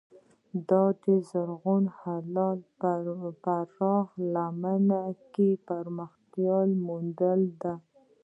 [0.69, 2.91] دا د زرغون هلال په
[3.43, 3.95] پراخه
[4.33, 4.83] لمن
[5.33, 7.73] کې پراختیا موندلې ده.